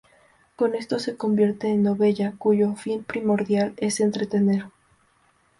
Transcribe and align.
Con 0.55 0.73
esto 0.73 0.97
se 0.97 1.15
convierte 1.15 1.67
en 1.67 1.83
"novella", 1.83 2.33
cuyo 2.39 2.73
fin 2.73 3.03
primordial 3.03 3.75
es 3.77 3.99
entretener. 3.99 4.63